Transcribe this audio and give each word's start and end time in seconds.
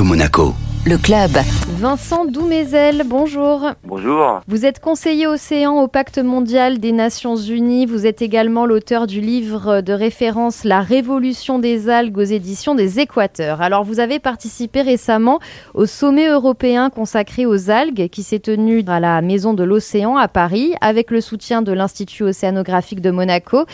Monaco. 0.00 0.71
Le 0.84 0.98
club. 0.98 1.30
Vincent 1.78 2.24
Doumézel, 2.24 3.04
bonjour. 3.06 3.70
Bonjour. 3.84 4.40
Vous 4.48 4.66
êtes 4.66 4.80
conseiller 4.80 5.28
océan 5.28 5.80
au 5.80 5.86
Pacte 5.86 6.18
mondial 6.18 6.80
des 6.80 6.90
Nations 6.90 7.36
Unies. 7.36 7.86
Vous 7.86 8.04
êtes 8.04 8.20
également 8.20 8.66
l'auteur 8.66 9.06
du 9.06 9.20
livre 9.20 9.80
de 9.80 9.92
référence 9.92 10.64
La 10.64 10.80
révolution 10.80 11.60
des 11.60 11.88
algues 11.88 12.18
aux 12.18 12.22
éditions 12.22 12.74
des 12.74 12.98
Équateurs. 12.98 13.62
Alors, 13.62 13.84
vous 13.84 14.00
avez 14.00 14.18
participé 14.18 14.82
récemment 14.82 15.38
au 15.74 15.86
sommet 15.86 16.26
européen 16.26 16.90
consacré 16.90 17.46
aux 17.46 17.70
algues 17.70 18.08
qui 18.08 18.24
s'est 18.24 18.40
tenu 18.40 18.82
à 18.88 18.98
la 18.98 19.22
Maison 19.22 19.54
de 19.54 19.62
l'Océan 19.62 20.16
à 20.16 20.26
Paris 20.26 20.74
avec 20.80 21.12
le 21.12 21.20
soutien 21.20 21.62
de 21.62 21.70
l'Institut 21.70 22.24
océanographique 22.24 23.00
de 23.00 23.12
Monaco. 23.12 23.66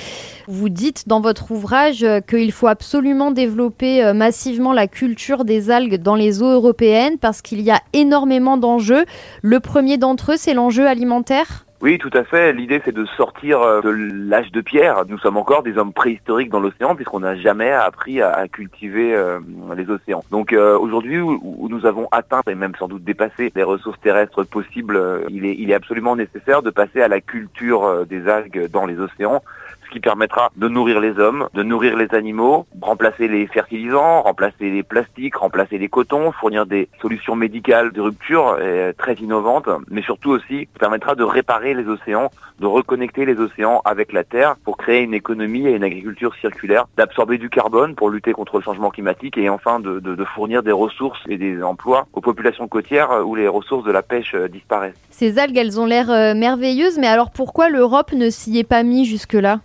Vous 0.46 0.68
dites 0.68 1.08
dans 1.08 1.22
votre 1.22 1.52
ouvrage 1.52 2.04
qu'il 2.28 2.52
faut 2.52 2.66
absolument 2.66 3.30
développer 3.30 4.04
euh, 4.04 4.12
massivement 4.12 4.74
la 4.74 4.86
culture 4.86 5.46
des 5.46 5.70
algues 5.70 6.02
dans 6.02 6.14
les 6.14 6.42
eaux 6.42 6.52
européennes 6.52 6.97
parce 7.20 7.42
qu'il 7.42 7.60
y 7.60 7.70
a 7.70 7.80
énormément 7.92 8.56
d'enjeux. 8.56 9.04
Le 9.42 9.60
premier 9.60 9.98
d'entre 9.98 10.32
eux, 10.32 10.36
c'est 10.36 10.54
l'enjeu 10.54 10.86
alimentaire 10.86 11.64
oui, 11.80 11.96
tout 11.98 12.10
à 12.12 12.24
fait. 12.24 12.52
L'idée, 12.52 12.82
c'est 12.84 12.94
de 12.94 13.04
sortir 13.16 13.62
euh, 13.62 13.80
de 13.80 13.90
l'âge 13.90 14.50
de 14.50 14.60
pierre. 14.60 15.04
Nous 15.08 15.18
sommes 15.18 15.36
encore 15.36 15.62
des 15.62 15.78
hommes 15.78 15.92
préhistoriques 15.92 16.50
dans 16.50 16.58
l'océan 16.58 16.96
puisqu'on 16.96 17.20
n'a 17.20 17.36
jamais 17.36 17.70
appris 17.70 18.20
à, 18.20 18.48
cultiver 18.48 19.14
euh, 19.14 19.38
les 19.76 19.88
océans. 19.88 20.24
Donc 20.32 20.52
euh, 20.52 20.76
aujourd'hui, 20.76 21.20
où, 21.20 21.68
nous 21.70 21.86
avons 21.86 22.08
atteint 22.10 22.40
et 22.48 22.56
même 22.56 22.72
sans 22.76 22.88
doute 22.88 23.04
dépassé 23.04 23.52
les 23.54 23.62
ressources 23.62 24.00
terrestres 24.00 24.42
possibles, 24.42 25.00
il 25.28 25.44
est, 25.46 25.54
il 25.56 25.70
est 25.70 25.74
absolument 25.74 26.16
nécessaire 26.16 26.62
de 26.62 26.70
passer 26.70 27.00
à 27.00 27.06
la 27.06 27.20
culture 27.20 28.04
des 28.06 28.26
algues 28.28 28.68
dans 28.72 28.84
les 28.84 28.98
océans 28.98 29.40
ce 29.88 29.92
qui 29.92 30.00
permettra 30.00 30.50
de 30.56 30.68
nourrir 30.68 31.00
les 31.00 31.18
hommes, 31.18 31.48
de 31.54 31.62
nourrir 31.62 31.96
les 31.96 32.14
animaux, 32.14 32.66
remplacer 32.80 33.28
les 33.28 33.46
fertilisants, 33.46 34.22
remplacer 34.22 34.70
les 34.70 34.82
plastiques, 34.82 35.36
remplacer 35.36 35.78
les 35.78 35.88
cotons, 35.88 36.32
fournir 36.32 36.66
des 36.66 36.88
solutions 37.00 37.36
médicales 37.36 37.92
de 37.92 38.00
rupture 38.00 38.58
très 38.98 39.14
innovantes, 39.14 39.68
mais 39.90 40.02
surtout 40.02 40.30
aussi 40.30 40.68
permettra 40.78 41.14
de 41.14 41.24
réparer 41.24 41.74
les 41.74 41.86
océans, 41.88 42.30
de 42.60 42.66
reconnecter 42.66 43.24
les 43.24 43.38
océans 43.38 43.80
avec 43.84 44.12
la 44.12 44.24
Terre 44.24 44.56
pour 44.64 44.76
créer 44.76 45.02
une 45.02 45.14
économie 45.14 45.66
et 45.66 45.74
une 45.74 45.84
agriculture 45.84 46.34
circulaire, 46.36 46.86
d'absorber 46.96 47.38
du 47.38 47.48
carbone 47.48 47.94
pour 47.94 48.10
lutter 48.10 48.32
contre 48.32 48.58
le 48.58 48.62
changement 48.62 48.90
climatique 48.90 49.38
et 49.38 49.48
enfin 49.48 49.80
de, 49.80 50.00
de 50.00 50.24
fournir 50.24 50.62
des 50.62 50.72
ressources 50.72 51.20
et 51.28 51.38
des 51.38 51.62
emplois 51.62 52.06
aux 52.12 52.20
populations 52.20 52.68
côtières 52.68 53.26
où 53.26 53.34
les 53.34 53.48
ressources 53.48 53.84
de 53.84 53.92
la 53.92 54.02
pêche 54.02 54.34
euh, 54.34 54.48
disparaissent. 54.48 54.94
Ces 55.10 55.38
algues, 55.38 55.56
elles 55.56 55.80
ont 55.80 55.86
l'air 55.86 56.10
euh, 56.10 56.34
merveilleuses, 56.34 56.98
mais 56.98 57.06
alors 57.06 57.30
pourquoi 57.30 57.68
l'Europe 57.68 58.12
ne 58.12 58.30
s'y 58.30 58.58
est 58.58 58.64
pas 58.64 58.82
mis 58.82 59.04
jusque-là? 59.04 59.60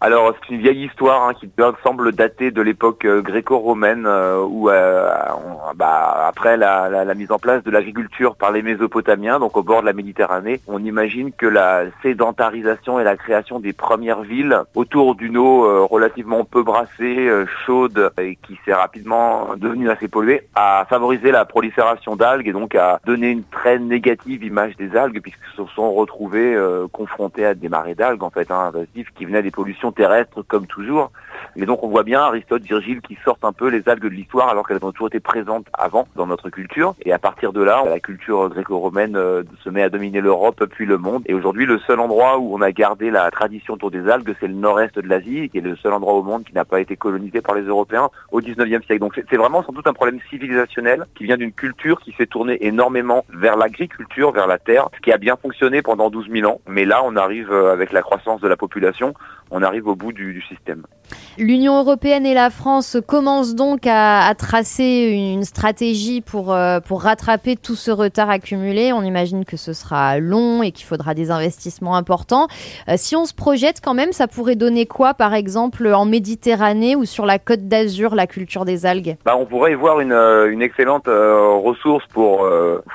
Alors 0.00 0.32
c'est 0.32 0.54
une 0.54 0.60
vieille 0.60 0.84
histoire 0.84 1.28
hein, 1.28 1.34
qui 1.34 1.50
semble 1.82 2.12
dater 2.12 2.52
de 2.52 2.62
l'époque 2.62 3.04
euh, 3.04 3.20
gréco-romaine 3.20 4.04
euh, 4.06 4.40
où 4.48 4.70
euh, 4.70 5.10
bah, 5.74 6.26
après 6.28 6.56
la, 6.56 7.14
mise 7.16 7.32
en 7.32 7.38
place 7.40 7.64
de 7.64 7.70
l'agriculture 7.72 8.36
par 8.36 8.52
les 8.52 8.62
Mésopotamiens, 8.62 9.40
donc 9.40 9.56
au 9.56 9.64
bord 9.64 9.80
de 9.80 9.86
la 9.86 9.92
Méditerranée, 9.92 10.60
on 10.68 10.84
imagine 10.84 11.32
que 11.32 11.46
la 11.46 11.84
sédentarisation 12.02 13.00
et 13.00 13.04
la 13.04 13.16
création 13.16 13.58
des 13.58 13.72
premières 13.72 14.22
villes 14.22 14.62
autour 14.76 15.16
d'une 15.16 15.36
eau 15.36 15.86
relativement 15.88 16.44
peu 16.44 16.62
brassée, 16.62 17.28
chaude 17.66 18.12
et 18.20 18.36
qui 18.36 18.58
s'est 18.64 18.74
rapidement 18.74 19.56
devenue 19.56 19.90
assez 19.90 20.06
polluée, 20.06 20.46
a 20.54 20.86
favorisé 20.88 21.32
la 21.32 21.44
prolifération 21.44 22.14
d'algues 22.14 22.46
et 22.46 22.52
donc 22.52 22.76
a 22.76 23.00
donné 23.04 23.30
une 23.30 23.44
très 23.44 23.80
négative 23.80 24.44
image 24.44 24.76
des 24.76 24.96
algues 24.96 25.20
puisqu'ils 25.20 25.56
se 25.56 25.68
sont 25.74 25.92
retrouvés 25.92 26.56
confrontés 26.92 27.46
à 27.46 27.54
des 27.54 27.68
marées 27.68 27.96
d'algues 27.96 28.22
en 28.22 28.30
fait 28.30 28.50
hein, 28.50 28.70
invasives 28.72 29.10
qui 29.16 29.24
venaient 29.24 29.42
des 29.42 29.50
pollutions 29.50 29.87
terrestre 29.92 30.42
comme 30.42 30.66
toujours. 30.66 31.10
Et 31.56 31.66
donc 31.66 31.82
on 31.82 31.88
voit 31.88 32.02
bien 32.02 32.20
Aristote, 32.20 32.62
Virgile 32.62 33.00
qui 33.00 33.16
sortent 33.24 33.44
un 33.44 33.52
peu 33.52 33.68
les 33.68 33.88
algues 33.88 34.02
de 34.02 34.08
l'histoire 34.08 34.48
alors 34.48 34.66
qu'elles 34.66 34.84
ont 34.84 34.92
toujours 34.92 35.08
été 35.08 35.20
présentes 35.20 35.66
avant 35.72 36.08
dans 36.16 36.26
notre 36.26 36.50
culture. 36.50 36.94
Et 37.04 37.12
à 37.12 37.18
partir 37.18 37.52
de 37.52 37.62
là, 37.62 37.84
la 37.84 38.00
culture 38.00 38.48
gréco-romaine 38.48 39.16
euh, 39.16 39.42
se 39.64 39.70
met 39.70 39.82
à 39.82 39.88
dominer 39.88 40.20
l'Europe 40.20 40.64
puis 40.66 40.86
le 40.86 40.98
monde. 40.98 41.22
Et 41.26 41.34
aujourd'hui, 41.34 41.66
le 41.66 41.78
seul 41.80 42.00
endroit 42.00 42.38
où 42.38 42.54
on 42.54 42.60
a 42.60 42.72
gardé 42.72 43.10
la 43.10 43.30
tradition 43.30 43.74
autour 43.74 43.90
des 43.90 44.08
algues, 44.08 44.34
c'est 44.40 44.48
le 44.48 44.54
nord-est 44.54 44.98
de 44.98 45.08
l'Asie, 45.08 45.48
qui 45.48 45.58
est 45.58 45.62
le 45.62 45.76
seul 45.76 45.92
endroit 45.92 46.14
au 46.14 46.22
monde 46.22 46.44
qui 46.44 46.54
n'a 46.54 46.64
pas 46.64 46.80
été 46.80 46.96
colonisé 46.96 47.40
par 47.40 47.54
les 47.54 47.62
Européens 47.62 48.10
au 48.30 48.40
19e 48.40 48.84
siècle. 48.84 49.00
Donc 49.00 49.20
c'est 49.28 49.36
vraiment 49.36 49.62
sans 49.62 49.72
doute 49.72 49.86
un 49.86 49.92
problème 49.92 50.20
civilisationnel 50.30 51.06
qui 51.14 51.24
vient 51.24 51.36
d'une 51.36 51.52
culture 51.52 52.00
qui 52.00 52.14
s'est 52.16 52.26
tournée 52.26 52.58
énormément 52.60 53.24
vers 53.30 53.56
l'agriculture, 53.56 54.32
vers 54.32 54.46
la 54.46 54.58
terre, 54.58 54.88
ce 54.96 55.00
qui 55.00 55.12
a 55.12 55.18
bien 55.18 55.36
fonctionné 55.36 55.82
pendant 55.82 56.10
12 56.10 56.28
000 56.30 56.50
ans. 56.50 56.60
Mais 56.68 56.84
là, 56.84 57.02
on 57.04 57.16
arrive 57.16 57.50
euh, 57.50 57.72
avec 57.72 57.92
la 57.92 58.02
croissance 58.02 58.40
de 58.40 58.48
la 58.48 58.56
population, 58.56 59.14
on 59.50 59.62
arrive 59.62 59.86
au 59.86 59.96
bout 59.96 60.12
du, 60.12 60.42
système. 60.42 60.84
L'Union 61.38 61.78
européenne 61.78 62.26
et 62.26 62.34
la 62.34 62.50
France 62.50 62.96
commencent 63.06 63.54
donc 63.54 63.86
à, 63.86 64.34
tracer 64.36 65.12
une 65.12 65.44
stratégie 65.44 66.20
pour, 66.20 66.52
euh, 66.52 66.80
pour 66.80 67.02
rattraper 67.02 67.56
tout 67.56 67.74
ce 67.74 67.90
retard 67.90 68.30
accumulé. 68.30 68.92
On 68.92 69.02
imagine 69.02 69.44
que 69.44 69.56
ce 69.56 69.72
sera 69.72 70.18
long 70.18 70.62
et 70.62 70.72
qu'il 70.72 70.86
faudra 70.86 71.14
des 71.14 71.30
investissements 71.30 71.96
importants. 71.96 72.48
Euh, 72.88 72.94
si 72.96 73.14
on 73.16 73.24
se 73.24 73.34
projette 73.34 73.80
quand 73.82 73.94
même, 73.94 74.12
ça 74.12 74.26
pourrait 74.26 74.56
donner 74.56 74.86
quoi, 74.86 75.14
par 75.14 75.34
exemple, 75.34 75.86
en 75.86 76.04
Méditerranée 76.04 76.96
ou 76.96 77.04
sur 77.04 77.24
la 77.24 77.38
côte 77.38 77.68
d'Azur, 77.68 78.14
la 78.14 78.26
culture 78.26 78.64
des 78.64 78.84
algues? 78.84 79.16
Bah, 79.24 79.36
On 79.38 79.46
pourrait 79.46 79.72
y 79.72 79.76
voir 79.76 80.00
une, 80.00 80.12
euh, 80.12 80.58
excellente 80.58 81.06
ressource 81.06 82.04
pour 82.12 82.46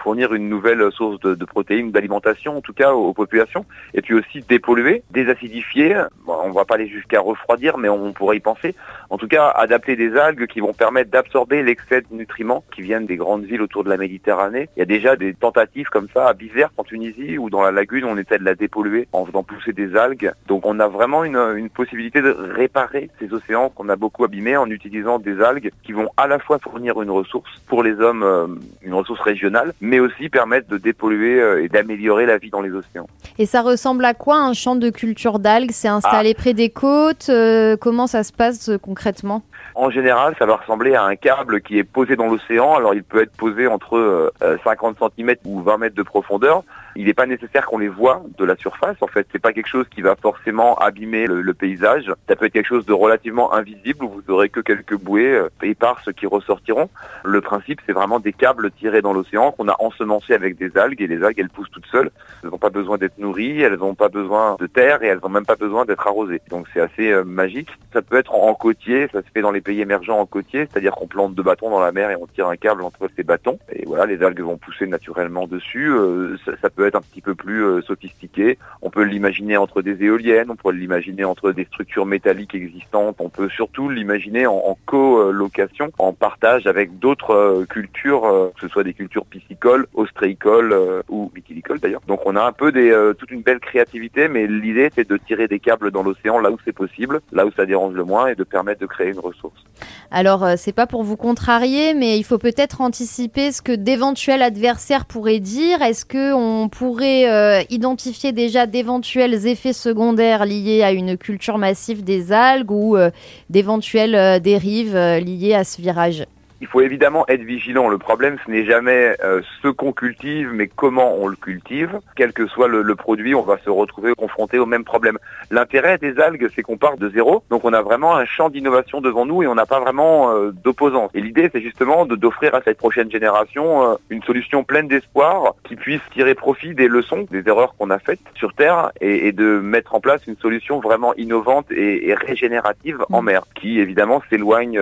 fournir 0.03 0.33
une 0.33 0.49
nouvelle 0.49 0.91
source 0.91 1.19
de, 1.21 1.33
de 1.33 1.45
protéines, 1.45 1.91
d'alimentation, 1.91 2.57
en 2.57 2.61
tout 2.61 2.73
cas 2.73 2.91
aux, 2.91 3.13
populations, 3.13 3.65
et 3.93 4.01
puis 4.01 4.13
aussi 4.13 4.41
dépolluer, 4.41 5.03
désacidifier 5.11 5.95
on 6.27 6.49
ne 6.49 6.53
va 6.53 6.65
pas 6.65 6.75
aller 6.75 6.87
jusqu'à 6.87 7.19
refroidir, 7.19 7.77
mais 7.77 7.89
on 7.89 8.02
pourrait 8.11 8.37
y 8.37 8.39
penser. 8.39 8.75
En 9.09 9.17
tout 9.17 9.27
cas, 9.27 9.49
adapter 9.49 9.95
des 9.95 10.15
algues 10.17 10.47
qui 10.47 10.59
vont 10.59 10.73
permettre 10.73 11.11
d'absorber 11.11 11.63
l'excès 11.63 12.01
de 12.01 12.07
nutriments 12.11 12.63
qui 12.73 12.81
viennent 12.81 13.05
des 13.05 13.15
grandes 13.15 13.45
villes 13.45 13.61
autour 13.61 13.83
de 13.83 13.89
la 13.89 13.97
Méditerranée. 13.97 14.69
Il 14.75 14.79
y 14.79 14.81
a 14.83 14.85
déjà 14.85 15.15
des 15.15 15.33
tentatives 15.33 15.89
comme 15.89 16.07
ça 16.13 16.27
à 16.27 16.33
Bizerte 16.33 16.73
en 16.77 16.83
Tunisie 16.83 17.37
ou 17.37 17.49
dans 17.49 17.61
la 17.61 17.71
lagune, 17.71 18.05
on 18.05 18.17
essaie 18.17 18.39
de 18.39 18.43
la 18.43 18.55
dépolluer 18.55 19.07
en 19.13 19.25
faisant 19.25 19.43
pousser 19.43 19.73
des 19.73 19.95
algues. 19.95 20.31
Donc 20.47 20.65
on 20.65 20.79
a 20.79 20.87
vraiment 20.87 21.23
une, 21.23 21.69
possibilité 21.69 22.21
de 22.21 22.29
réparer 22.29 23.09
ces 23.19 23.33
océans 23.33 23.69
qu'on 23.69 23.89
a 23.89 23.95
beaucoup 23.95 24.23
abîmés 24.23 24.57
en 24.57 24.69
utilisant 24.69 25.19
des 25.19 25.41
algues 25.41 25.71
qui 25.83 25.91
vont 25.91 26.09
à 26.17 26.27
la 26.27 26.39
fois 26.39 26.59
fournir 26.59 27.01
une 27.01 27.09
ressource 27.09 27.49
pour 27.67 27.83
les 27.83 27.99
hommes, 27.99 28.23
euh, 28.23 28.47
une 28.81 28.93
ressource 28.93 29.21
régionale, 29.21 29.73
mais 29.81 29.99
aussi 29.99 30.29
permettre 30.29 30.67
de 30.67 30.77
dépolluer 30.77 31.39
euh, 31.39 31.63
et 31.63 31.69
d'améliorer 31.69 32.25
la 32.25 32.37
vie 32.37 32.49
dans 32.49 32.61
les 32.61 32.71
océans. 32.71 33.07
Et 33.37 33.45
ça 33.45 33.61
ressemble 33.61 34.05
à 34.05 34.13
quoi 34.13 34.37
un 34.37 34.53
champ 34.53 34.75
de 34.75 34.89
culture 34.89 35.39
d'algues? 35.39 35.71
C'est 35.71 35.87
installé 35.87 36.33
près 36.33 36.53
des 36.53 36.69
côtes 36.69 37.27
euh, 37.29 37.75
Comment 37.77 37.92
ça 38.07 38.23
se 38.23 38.31
passe 38.31 38.69
euh, 38.69 38.77
concrètement? 38.77 39.43
En 39.75 39.89
général, 39.89 40.35
ça 40.37 40.45
va 40.45 40.57
ressembler 40.57 40.95
à 40.95 41.03
un 41.03 41.15
câble 41.15 41.61
qui 41.61 41.77
est 41.77 41.83
posé 41.83 42.15
dans 42.15 42.27
l'océan. 42.27 42.75
Alors, 42.75 42.93
il 42.93 43.03
peut 43.03 43.21
être 43.21 43.35
posé 43.35 43.67
entre 43.67 44.31
50 44.63 44.97
euh, 45.01 45.09
cm 45.15 45.35
ou 45.45 45.61
20 45.61 45.77
mètres 45.77 45.95
de 45.95 46.03
profondeur. 46.03 46.63
Il 46.95 47.05
n'est 47.05 47.13
pas 47.13 47.25
nécessaire 47.25 47.65
qu'on 47.65 47.79
les 47.79 47.87
voit 47.87 48.23
de 48.37 48.45
la 48.45 48.55
surface. 48.55 48.97
En 49.01 49.07
fait, 49.07 49.27
c'est 49.31 49.41
pas 49.41 49.53
quelque 49.53 49.69
chose 49.69 49.85
qui 49.89 50.01
va 50.01 50.15
forcément 50.15 50.75
abîmer 50.77 51.25
le, 51.27 51.53
paysage. 51.53 52.11
Ça 52.27 52.35
peut 52.35 52.45
être 52.45 52.53
quelque 52.53 52.67
chose 52.67 52.85
de 52.85 52.93
relativement 52.93 53.53
invisible 53.53 54.05
où 54.05 54.09
vous 54.09 54.33
aurez 54.33 54.49
que 54.49 54.59
quelques 54.59 54.97
bouées 54.97 55.39
éparses 55.61 56.11
qui 56.13 56.25
ressortiront. 56.25 56.89
Le 57.23 57.41
principe, 57.41 57.79
c'est 57.85 57.93
vraiment 57.93 58.19
des 58.19 58.33
câbles 58.33 58.71
tirés 58.71 59.01
dans 59.01 59.13
l'océan 59.13 59.51
qu'on 59.51 59.67
a 59.67 59.75
ensemencés 59.79 60.33
avec 60.33 60.57
des 60.57 60.75
algues 60.77 61.01
et 61.01 61.07
les 61.07 61.23
algues, 61.23 61.39
elles 61.39 61.49
poussent 61.49 61.71
toutes 61.71 61.85
seules. 61.87 62.11
Elles 62.43 62.49
n'ont 62.49 62.57
pas 62.57 62.69
besoin 62.69 62.97
d'être 62.97 63.17
nourries, 63.17 63.61
elles 63.61 63.75
n'ont 63.75 63.95
pas 63.95 64.09
besoin 64.09 64.57
de 64.59 64.67
terre 64.67 65.03
et 65.03 65.07
elles 65.07 65.19
n'ont 65.21 65.29
même 65.29 65.45
pas 65.45 65.55
besoin 65.55 65.85
d'être 65.85 66.05
arrosées. 66.07 66.41
Donc 66.49 66.67
c'est 66.73 66.81
assez 66.81 67.11
euh, 67.11 67.23
magique. 67.23 67.69
Ça 67.93 68.01
peut 68.01 68.17
être 68.17 68.33
en, 68.33 68.53
côtier, 68.55 69.07
ça 69.11 69.21
se 69.21 69.27
fait 69.33 69.41
dans 69.41 69.51
les 69.51 69.61
pays 69.61 69.81
émergents 69.81 70.19
en 70.19 70.25
côtier, 70.25 70.67
c'est-à-dire 70.71 70.93
qu'on 70.93 71.07
plante 71.07 71.35
deux 71.35 71.43
bâtons 71.43 71.69
dans 71.69 71.79
la 71.79 71.91
mer 71.91 72.11
et 72.11 72.15
on 72.15 72.27
tire 72.27 72.47
un 72.47 72.55
câble 72.55 72.83
entre 72.83 73.09
ces 73.15 73.23
bâtons. 73.23 73.59
Et 73.71 73.85
voilà, 73.85 74.05
les 74.05 74.21
algues 74.23 74.41
vont 74.41 74.57
pousser 74.57 74.87
naturellement 74.87 75.47
dessus. 75.47 75.91
Euh, 75.91 76.37
ça, 76.61 76.69
peut 76.69 76.82
être 76.87 76.95
un 76.95 77.01
petit 77.01 77.21
peu 77.21 77.35
plus 77.35 77.63
euh, 77.63 77.81
sophistiqué. 77.81 78.57
On 78.81 78.89
peut 78.89 79.03
l'imaginer 79.03 79.57
entre 79.57 79.81
des 79.81 80.03
éoliennes, 80.03 80.49
on 80.49 80.55
peut 80.55 80.71
l'imaginer 80.71 81.23
entre 81.23 81.51
des 81.51 81.65
structures 81.65 82.05
métalliques 82.05 82.55
existantes. 82.55 83.17
On 83.19 83.29
peut 83.29 83.49
surtout 83.49 83.89
l'imaginer 83.89 84.47
en, 84.47 84.55
en 84.55 84.77
colocation, 84.85 85.91
en 85.97 86.13
partage 86.13 86.67
avec 86.67 86.99
d'autres 86.99 87.65
cultures, 87.69 88.51
que 88.55 88.61
ce 88.61 88.67
soit 88.67 88.83
des 88.83 88.93
cultures 88.93 89.25
piscicoles, 89.25 89.87
ostréicoles 89.93 91.03
ou 91.09 91.31
mytilicoles 91.33 91.79
d'ailleurs. 91.79 92.01
Donc 92.07 92.21
on 92.25 92.35
a 92.35 92.43
un 92.43 92.51
peu 92.51 92.71
des, 92.71 92.91
toute 93.17 93.31
une 93.31 93.41
belle 93.41 93.59
créativité, 93.59 94.27
mais 94.27 94.47
l'idée 94.47 94.89
c'est 94.95 95.07
de 95.07 95.17
tirer 95.17 95.47
des 95.47 95.59
câbles 95.59 95.91
dans 95.91 96.03
l'océan 96.03 96.39
là 96.39 96.51
où 96.51 96.57
c'est 96.65 96.73
possible, 96.73 97.21
là 97.31 97.45
où 97.45 97.51
ça 97.51 97.65
dérange 97.65 97.93
le 97.93 98.03
moins 98.03 98.27
et 98.27 98.35
de 98.35 98.43
permettre 98.43 98.81
de 98.81 98.85
créer 98.85 99.09
une 99.09 99.19
ressource. 99.19 99.63
Alors, 100.11 100.43
euh, 100.43 100.53
c'est 100.57 100.73
pas 100.73 100.85
pour 100.85 101.03
vous 101.03 101.17
contrarier, 101.17 101.95
mais 101.95 102.19
il 102.19 102.23
faut 102.23 102.37
peut-être 102.37 102.81
anticiper 102.81 103.51
ce 103.51 103.63
que 103.63 103.71
d'éventuels 103.71 104.43
adversaires 104.43 105.05
pourraient 105.05 105.39
dire. 105.39 105.81
Est-ce 105.81 106.05
que 106.05 106.33
on 106.33 106.69
pourrait 106.73 107.29
euh, 107.29 107.61
identifier 107.69 108.31
déjà 108.31 108.65
d'éventuels 108.65 109.45
effets 109.45 109.73
secondaires 109.73 110.45
liés 110.45 110.81
à 110.81 110.91
une 110.91 111.17
culture 111.17 111.59
massive 111.59 112.03
des 112.03 112.31
algues 112.31 112.71
ou 112.71 112.97
euh, 112.97 113.11
d'éventuelles 113.51 114.41
dérives 114.41 114.95
liées 114.95 115.53
à 115.53 115.63
ce 115.63 115.81
virage 115.81 116.25
Il 116.63 116.67
faut 116.67 116.79
évidemment 116.79 117.25
être 117.27 117.43
vigilant. 117.43 117.89
Le 117.89 117.97
problème, 117.97 118.37
ce 118.45 118.49
n'est 118.49 118.63
jamais 118.63 119.17
euh, 119.21 119.41
ce 119.61 119.67
qu'on 119.67 119.91
cultive, 119.91 120.49
mais 120.53 120.67
comment 120.67 121.13
on 121.17 121.27
le 121.27 121.35
cultive. 121.35 121.99
Quel 122.15 122.31
que 122.31 122.47
soit 122.47 122.69
le, 122.69 122.95
produit, 122.95 123.35
on 123.35 123.41
va 123.41 123.57
se 123.57 123.69
retrouver 123.69 124.15
confronté 124.15 124.59
au 124.59 124.65
même 124.65 124.85
problème. 124.85 125.17
L'intérêt 125.51 125.97
des 125.97 126.17
algues, 126.21 126.49
c'est 126.55 126.61
qu'on 126.61 126.77
part 126.77 126.95
de 126.95 127.09
zéro. 127.09 127.43
Donc 127.49 127.65
on 127.65 127.73
a 127.73 127.81
vraiment 127.81 128.15
un 128.15 128.23
champ 128.23 128.49
d'innovation 128.49 129.01
devant 129.01 129.25
nous 129.25 129.43
et 129.43 129.47
on 129.47 129.55
n'a 129.55 129.65
pas 129.65 129.81
vraiment 129.81 130.31
euh, 130.31 130.51
d'opposants. 130.51 131.09
Et 131.13 131.19
l'idée, 131.19 131.49
c'est 131.51 131.59
justement 131.59 132.05
d'offrir 132.05 132.55
à 132.55 132.61
cette 132.61 132.77
prochaine 132.77 133.11
génération 133.11 133.83
euh, 133.83 133.95
une 134.09 134.23
solution 134.23 134.63
pleine 134.63 134.87
d'espoir 134.87 135.55
qui 135.65 135.75
puisse 135.75 136.01
tirer 136.13 136.33
profit 136.33 136.73
des 136.73 136.87
leçons, 136.87 137.25
des 137.29 137.45
erreurs 137.45 137.75
qu'on 137.77 137.89
a 137.89 137.99
faites 137.99 138.21
sur 138.35 138.53
Terre 138.53 138.93
et, 139.01 139.33
de 139.33 139.59
mettre 139.59 139.95
en 139.95 139.99
place 139.99 140.21
une 140.27 140.37
solution 140.37 140.79
vraiment 140.79 141.13
innovante 141.15 141.69
et, 141.73 142.13
régénérative 142.13 143.03
en 143.11 143.21
mm. 143.21 143.25
mer, 143.25 143.43
qui 143.53 143.81
évidemment 143.81 144.23
s'éloigne 144.29 144.79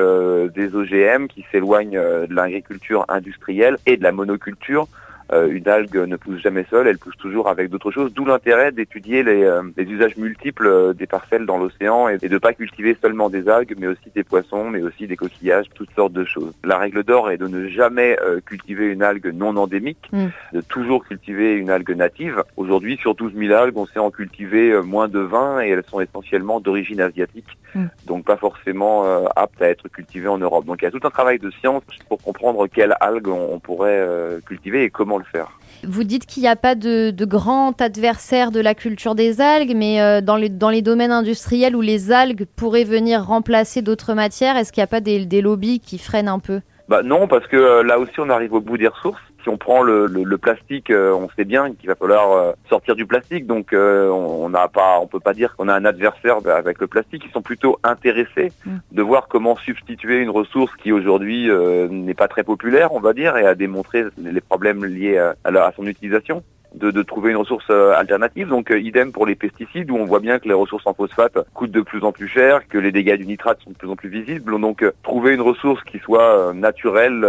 des 0.54 0.76
OGM, 0.76 1.26
qui 1.26 1.44
s'éloigne 1.52 1.71
de 1.80 2.34
l'agriculture 2.34 3.06
industrielle 3.08 3.78
et 3.86 3.98
de 3.98 4.04
la 4.04 4.12
monoculture 4.12 4.84
euh, 4.84 5.11
une 5.32 5.68
algue 5.68 5.98
ne 5.98 6.16
pousse 6.16 6.40
jamais 6.40 6.66
seule, 6.70 6.88
elle 6.88 6.98
pousse 6.98 7.18
toujours 7.18 7.48
avec 7.48 7.70
d'autres 7.70 7.92
choses, 7.92 8.14
d'où 8.14 8.26
l'intérêt 8.26 8.72
d'étudier 8.72 9.24
les, 9.24 9.44
euh, 9.44 9.62
usages 9.78 10.18
multiples 10.18 10.68
euh, 10.68 10.94
des 10.94 11.08
parcelles 11.08 11.46
dans 11.46 11.58
l'océan 11.58 12.08
et, 12.08 12.18
de 12.18 12.28
ne 12.28 12.38
pas 12.38 12.54
cultiver 12.54 12.98
seulement 13.02 13.30
des 13.30 13.48
algues, 13.48 13.76
mais 13.78 13.88
aussi 13.88 14.10
des 14.14 14.24
poissons, 14.24 14.70
mais 14.70 14.82
aussi 14.82 15.08
des 15.08 15.16
coquillages, 15.16 15.68
toutes 15.74 15.92
sortes 15.96 16.14
de 16.14 16.26
choses. 16.26 16.54
La 16.64 16.78
règle 16.78 17.04
d'or 17.04 17.32
est 17.32 17.38
de 17.38 17.48
ne 17.48 17.68
jamais 17.68 18.18
cultiver 18.46 18.88
une 18.88 19.04
algue 19.04 19.32
non 19.34 19.56
endémique, 19.58 20.10
mm. 20.12 20.28
de 20.54 20.62
toujours 20.62 21.06
cultiver 21.06 21.54
une 21.56 21.70
algue 21.70 21.96
native. 21.96 22.44
Aujourd'hui, 22.58 22.98
sur 22.98 23.16
12 23.16 23.34
000 23.36 23.54
algues, 23.54 23.78
on 23.78 23.86
sait 23.86 24.00
en 24.00 24.12
cultiver 24.12 24.82
moins 24.82 25.08
de 25.08 25.20
20 25.20 25.62
et 25.62 25.70
elles 25.70 25.84
sont 25.88 26.00
essentiellement 26.00 26.60
d'origine 26.60 27.02
asiatique, 27.02 27.58
mm. 27.76 27.86
donc 28.06 28.26
pas 28.26 28.38
forcément 28.38 29.06
aptes 29.36 29.62
à 29.62 29.70
être 29.70 29.88
cultivées 29.88 30.28
en 30.28 30.38
Europe. 30.38 30.66
Donc 30.66 30.82
il 30.82 30.86
y 30.86 30.88
a 30.88 30.92
tout 30.92 31.06
un 31.06 31.10
travail 31.10 31.40
de 31.40 31.50
science 31.52 31.84
pour 32.08 32.22
comprendre 32.22 32.68
quelles 32.68 32.96
algues 33.00 33.28
on, 33.30 33.60
pourrait 33.60 34.08
cultiver 34.46 34.84
et 34.84 34.90
comment 34.90 35.20
faire. 35.24 35.58
Vous 35.84 36.04
dites 36.04 36.26
qu'il 36.26 36.44
n'y 36.44 36.50
a 36.50 36.56
pas 36.56 36.76
de, 36.76 37.14
grand 37.26 37.82
adversaire 37.82 38.52
de 38.52 38.60
la 38.60 38.76
culture 38.76 39.16
des 39.16 39.42
algues, 39.42 39.76
mais 39.76 40.02
euh, 40.02 40.22
dans, 40.22 40.36
les, 40.36 40.50
dans 40.50 40.70
les 40.70 40.82
domaines 40.82 41.12
industriels 41.12 41.76
où 41.76 41.82
les 41.82 42.12
algues 42.12 42.46
pourraient 42.56 42.84
venir 42.84 43.26
remplacer 43.26 43.82
d'autres 43.82 44.14
matières, 44.14 44.58
est-ce 44.58 44.72
qu'il 44.72 44.82
n'y 44.82 44.86
a 44.86 44.88
pas 44.88 45.02
des, 45.02 45.26
des 45.26 45.42
lobbies 45.42 45.80
qui 45.80 45.98
freinent 45.98 46.28
un 46.28 46.40
peu? 46.40 46.62
Bah 46.88 47.04
non, 47.04 47.28
parce 47.28 47.48
que 47.48 47.56
euh, 47.56 47.84
là 47.84 48.00
aussi 48.00 48.20
on 48.20 48.30
arrive 48.30 48.54
au 48.54 48.60
bout 48.62 48.78
des 48.78 48.90
ressources 48.90 49.22
si 49.42 49.50
on 49.50 49.58
prend 49.58 49.82
le, 49.82 50.38
plastique, 50.38 50.90
euh, 50.90 51.14
on 51.14 51.30
sait 51.36 51.46
bien 51.46 51.74
qu'il 51.74 51.90
va 51.90 51.96
falloir 51.96 52.32
euh, 52.32 52.54
sortir 52.70 52.96
du 52.96 53.06
plastique. 53.06 53.46
Donc 53.46 53.74
euh, 53.74 54.10
on 54.10 54.50
n'a 54.50 54.68
pas, 54.68 55.00
on 55.00 55.08
peut 55.08 55.20
pas 55.20 55.34
dire 55.34 55.56
qu'on 55.56 55.68
a 55.68 55.74
un 55.74 55.86
adversaire 55.86 56.38
avec 56.48 56.80
le 56.80 56.88
plastique. 56.88 57.24
Ils 57.26 57.32
sont 57.32 57.42
plutôt 57.42 57.80
intéressés 57.84 58.52
mm. 58.66 58.78
de 58.92 59.02
voir 59.02 59.28
comment 59.28 59.56
substituer 59.58 60.20
une 60.20 60.30
ressource 60.30 60.72
qui 60.78 60.92
aujourd'hui 60.92 61.50
n'est 61.90 62.14
pas 62.14 62.28
très 62.28 62.44
populaire, 62.44 62.94
on 62.94 63.00
va 63.00 63.14
dire, 63.14 63.38
et 63.38 63.46
à 63.46 63.56
démontrer 63.56 64.06
les 64.18 64.42
problèmes 64.42 64.86
liés 64.86 65.18
à, 65.18 65.36
à 65.44 65.72
son 65.76 65.86
utilisation. 65.86 66.44
De, 66.74 67.02
trouver 67.02 67.32
une 67.32 67.38
ressource 67.38 67.70
alternative. 67.70 68.48
Donc 68.48 68.74
idem 68.74 69.12
pour 69.12 69.26
les 69.26 69.36
pesticides 69.36 69.92
où 69.92 69.98
on 69.98 70.06
voit 70.06 70.22
bien 70.22 70.40
que 70.40 70.48
les 70.48 70.54
ressources 70.54 70.88
en 70.88 70.94
phosphate 70.94 71.38
coûtent 71.54 71.72
de 71.72 71.82
plus 71.82 72.02
en 72.06 72.14
plus 72.14 72.30
cher, 72.30 72.66
que 72.70 72.78
les 72.78 72.94
dégâts 72.94 73.18
du 73.18 73.26
nitrate 73.26 73.60
sont 73.62 73.72
de 73.72 73.76
plus 73.76 73.90
en 73.90 73.98
plus 73.98 74.08
visibles. 74.08 74.58
Donc 74.58 74.86
trouver 75.04 75.34
une 75.34 75.42
ressource 75.42 75.84
qui 75.84 76.00
soit 76.00 76.54
naturelle, 76.54 77.26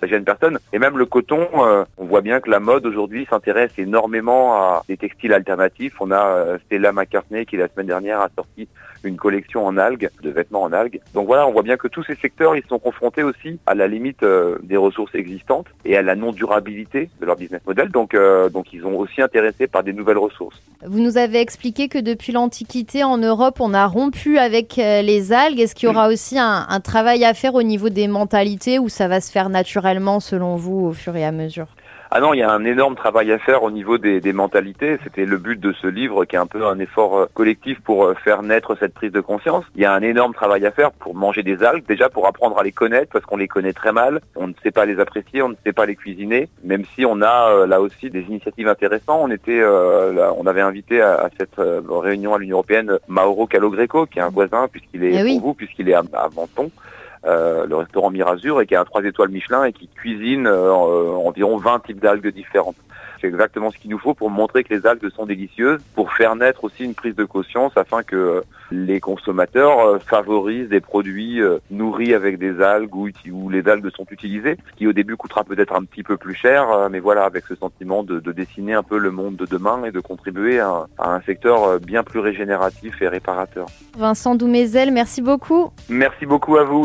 ça 0.00 0.06
gêne 0.06 0.24
personne. 0.24 0.58
Et 0.72 0.78
même 0.78 0.98
le 0.98 1.06
coton, 1.06 1.48
euh, 1.54 1.84
on 1.96 2.06
voit 2.06 2.20
bien 2.20 2.40
que 2.40 2.50
la 2.50 2.60
mode 2.60 2.86
aujourd'hui 2.86 3.26
s'intéresse 3.28 3.72
énormément 3.78 4.54
à 4.54 4.82
des 4.88 4.96
textiles 4.96 5.32
alternatifs. 5.32 5.94
On 6.00 6.10
a 6.10 6.26
euh, 6.26 6.58
Stella 6.66 6.92
McCartney 6.92 7.46
qui 7.46 7.56
la 7.56 7.68
semaine 7.68 7.86
dernière 7.86 8.20
a 8.20 8.28
sorti 8.34 8.68
une 9.06 9.16
collection 9.16 9.64
en 9.64 9.76
algues, 9.76 10.10
de 10.22 10.30
vêtements 10.30 10.62
en 10.62 10.72
algues. 10.72 11.00
Donc 11.14 11.26
voilà, 11.26 11.46
on 11.46 11.52
voit 11.52 11.62
bien 11.62 11.76
que 11.76 11.88
tous 11.88 12.02
ces 12.04 12.16
secteurs, 12.16 12.56
ils 12.56 12.64
sont 12.68 12.78
confrontés 12.78 13.22
aussi 13.22 13.58
à 13.66 13.74
la 13.74 13.88
limite 13.88 14.22
euh, 14.22 14.58
des 14.62 14.76
ressources 14.76 15.14
existantes 15.14 15.66
et 15.84 15.96
à 15.96 16.02
la 16.02 16.14
non-durabilité 16.14 17.08
de 17.20 17.26
leur 17.26 17.36
business 17.36 17.60
model. 17.66 17.88
Donc, 17.90 18.14
euh, 18.14 18.48
donc 18.48 18.72
ils 18.72 18.82
sont 18.82 18.92
aussi 18.92 19.22
intéressés 19.22 19.66
par 19.66 19.82
des 19.82 19.92
nouvelles 19.92 20.18
ressources. 20.18 20.60
Vous 20.84 21.00
nous 21.00 21.18
avez 21.18 21.40
expliqué 21.40 21.88
que 21.88 21.98
depuis 21.98 22.32
l'Antiquité, 22.32 23.04
en 23.04 23.18
Europe, 23.18 23.58
on 23.60 23.74
a 23.74 23.86
rompu 23.86 24.38
avec 24.38 24.78
euh, 24.78 25.02
les 25.02 25.32
algues. 25.32 25.60
Est-ce 25.60 25.74
qu'il 25.74 25.88
y 25.88 25.92
aura 25.92 26.08
aussi 26.08 26.38
un, 26.38 26.66
un 26.68 26.80
travail 26.80 27.24
à 27.24 27.34
faire 27.34 27.54
au 27.54 27.62
niveau 27.62 27.88
des 27.88 28.08
mentalités 28.08 28.78
ou 28.78 28.88
ça 28.88 29.08
va 29.08 29.20
se 29.20 29.30
faire 29.30 29.48
naturellement 29.48 30.20
selon 30.20 30.56
vous 30.56 30.86
au 30.86 30.92
fur 30.92 31.16
et 31.16 31.24
à 31.24 31.32
mesure? 31.32 31.66
Ah 32.10 32.20
non, 32.20 32.34
il 32.34 32.38
y 32.38 32.42
a 32.42 32.50
un 32.50 32.64
énorme 32.64 32.94
travail 32.94 33.32
à 33.32 33.38
faire 33.38 33.62
au 33.62 33.70
niveau 33.70 33.98
des, 33.98 34.20
mentalités. 34.32 34.98
C'était 35.02 35.24
le 35.24 35.38
but 35.38 35.58
de 35.58 35.72
ce 35.72 35.86
livre 35.86 36.24
qui 36.24 36.36
est 36.36 36.38
un 36.38 36.46
peu 36.46 36.66
un 36.66 36.78
effort 36.78 37.18
euh, 37.18 37.26
collectif 37.34 37.80
pour 37.80 38.04
euh, 38.04 38.14
faire 38.14 38.42
naître 38.42 38.76
cette 38.78 38.94
prise 38.94 39.12
de 39.12 39.20
conscience. 39.20 39.64
Il 39.74 39.82
y 39.82 39.84
a 39.84 39.92
un 39.92 40.02
énorme 40.02 40.34
travail 40.34 40.64
à 40.66 40.70
faire 40.70 40.92
pour 40.92 41.14
manger 41.14 41.42
des 41.42 41.62
algues, 41.62 41.86
déjà 41.86 42.08
pour 42.08 42.26
apprendre 42.26 42.58
à 42.58 42.62
les 42.62 42.72
connaître 42.72 43.10
parce 43.12 43.24
qu'on 43.24 43.36
les 43.36 43.48
connaît 43.48 43.72
très 43.72 43.92
mal. 43.92 44.20
On 44.36 44.46
ne 44.46 44.52
sait 44.62 44.70
pas 44.70 44.84
les 44.84 45.00
apprécier, 45.00 45.42
on 45.42 45.48
ne 45.48 45.54
sait 45.64 45.72
pas 45.72 45.86
les 45.86 45.96
cuisiner, 45.96 46.48
même 46.62 46.84
si 46.94 47.04
on 47.04 47.22
a 47.22 47.50
euh, 47.50 47.66
là 47.66 47.80
aussi 47.80 48.10
des 48.10 48.22
initiatives 48.22 48.68
intéressantes. 48.68 49.20
On 49.22 49.30
était, 49.30 49.62
on 49.64 50.46
avait 50.46 50.60
invité 50.60 51.00
à, 51.00 51.28
cette 51.38 51.56
réunion 51.58 52.34
à 52.34 52.38
l'Union 52.38 52.56
européenne 52.56 52.98
Mauro 53.08 53.46
Calogreco, 53.46 54.06
qui 54.06 54.18
est 54.18 54.22
un 54.22 54.30
voisin 54.30 54.68
puisqu'il 54.68 55.04
est 55.04 55.14
eh 55.14 55.38
pour 55.38 55.48
vous, 55.48 55.54
puisqu'il 55.54 55.88
est 55.88 55.94
à, 55.94 56.02
à 56.14 56.28
Menton. 56.34 56.70
Euh, 57.26 57.66
le 57.66 57.74
restaurant 57.74 58.10
Mirazur, 58.10 58.60
et 58.60 58.66
qui 58.66 58.76
a 58.76 58.80
un 58.80 58.84
3 58.84 59.02
étoiles 59.02 59.30
Michelin 59.30 59.64
et 59.64 59.72
qui 59.72 59.88
cuisine 59.88 60.46
euh, 60.46 60.70
environ 60.70 61.56
20 61.56 61.80
types 61.80 61.98
d'algues 61.98 62.28
différentes. 62.28 62.76
C'est 63.20 63.26
exactement 63.26 63.72
ce 63.72 63.78
qu'il 63.78 63.90
nous 63.90 63.98
faut 63.98 64.14
pour 64.14 64.30
montrer 64.30 64.62
que 64.62 64.72
les 64.72 64.86
algues 64.86 65.10
sont 65.10 65.26
délicieuses, 65.26 65.80
pour 65.94 66.12
faire 66.12 66.36
naître 66.36 66.62
aussi 66.62 66.84
une 66.84 66.94
prise 66.94 67.16
de 67.16 67.24
conscience 67.24 67.72
afin 67.76 68.04
que 68.04 68.44
les 68.70 69.00
consommateurs 69.00 69.80
euh, 69.80 69.98
favorisent 69.98 70.68
des 70.68 70.80
produits 70.80 71.40
nourris 71.70 72.14
avec 72.14 72.38
des 72.38 72.60
algues 72.62 72.94
où, 72.94 73.50
les 73.50 73.66
algues 73.66 73.90
sont 73.90 74.06
utilisées, 74.10 74.56
ce 74.70 74.76
qui 74.76 74.86
au 74.86 74.92
début 74.92 75.16
coûtera 75.16 75.42
peut-être 75.42 75.74
un 75.74 75.82
petit 75.82 76.04
peu 76.04 76.16
plus 76.16 76.34
cher, 76.34 76.88
mais 76.90 77.00
voilà, 77.00 77.24
avec 77.24 77.44
ce 77.46 77.56
sentiment 77.56 78.04
de, 78.04 78.20
dessiner 78.20 78.74
un 78.74 78.82
peu 78.84 78.98
le 78.98 79.10
monde 79.10 79.34
de 79.34 79.46
demain 79.46 79.82
et 79.84 79.90
de 79.90 80.00
contribuer 80.00 80.60
à, 80.60 80.86
à 80.98 81.14
un 81.14 81.20
secteur 81.22 81.80
bien 81.80 82.04
plus 82.04 82.20
régénératif 82.20 83.00
et 83.02 83.08
réparateur. 83.08 83.66
Vincent 83.96 84.34
Doumézel, 84.34 84.92
merci 84.92 85.22
beaucoup. 85.22 85.72
Merci 85.88 86.26
beaucoup 86.26 86.56
à 86.58 86.64
vous. 86.64 86.84